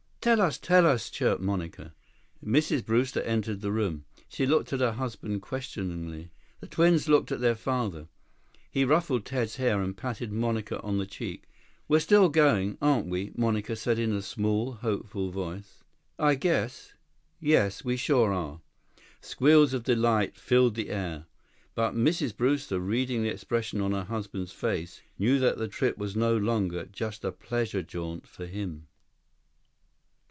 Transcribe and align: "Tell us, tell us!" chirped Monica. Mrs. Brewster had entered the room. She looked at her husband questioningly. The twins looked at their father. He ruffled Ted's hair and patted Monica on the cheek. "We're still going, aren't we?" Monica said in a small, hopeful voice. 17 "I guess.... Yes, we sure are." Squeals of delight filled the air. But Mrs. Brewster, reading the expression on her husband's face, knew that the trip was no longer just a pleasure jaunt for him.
"Tell 0.23 0.39
us, 0.39 0.59
tell 0.59 0.85
us!" 0.85 1.09
chirped 1.09 1.41
Monica. 1.41 1.95
Mrs. 2.45 2.85
Brewster 2.85 3.21
had 3.21 3.27
entered 3.27 3.61
the 3.61 3.71
room. 3.71 4.05
She 4.29 4.45
looked 4.45 4.71
at 4.71 4.79
her 4.79 4.91
husband 4.91 5.41
questioningly. 5.41 6.29
The 6.59 6.67
twins 6.67 7.09
looked 7.09 7.31
at 7.31 7.39
their 7.39 7.55
father. 7.55 8.07
He 8.69 8.85
ruffled 8.85 9.25
Ted's 9.25 9.55
hair 9.55 9.81
and 9.81 9.97
patted 9.97 10.31
Monica 10.31 10.79
on 10.83 10.99
the 10.99 11.07
cheek. 11.07 11.49
"We're 11.87 11.99
still 12.01 12.29
going, 12.29 12.77
aren't 12.79 13.07
we?" 13.07 13.31
Monica 13.35 13.75
said 13.75 13.97
in 13.97 14.11
a 14.13 14.21
small, 14.21 14.73
hopeful 14.73 15.31
voice. 15.31 15.81
17 16.17 16.25
"I 16.27 16.35
guess.... 16.35 16.93
Yes, 17.39 17.83
we 17.83 17.97
sure 17.97 18.31
are." 18.31 18.61
Squeals 19.21 19.73
of 19.73 19.83
delight 19.85 20.37
filled 20.37 20.75
the 20.75 20.91
air. 20.91 21.25
But 21.73 21.95
Mrs. 21.95 22.37
Brewster, 22.37 22.79
reading 22.79 23.23
the 23.23 23.29
expression 23.29 23.81
on 23.81 23.93
her 23.93 24.03
husband's 24.03 24.51
face, 24.53 25.01
knew 25.17 25.39
that 25.39 25.57
the 25.57 25.67
trip 25.67 25.97
was 25.97 26.15
no 26.15 26.37
longer 26.37 26.85
just 26.85 27.25
a 27.25 27.31
pleasure 27.31 27.81
jaunt 27.81 28.27
for 28.27 28.45
him. 28.45 28.85